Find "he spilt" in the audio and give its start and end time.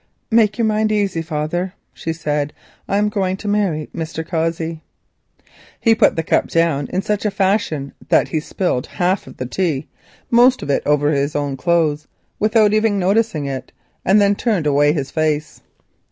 8.29-8.87